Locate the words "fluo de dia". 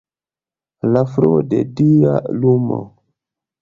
1.13-2.19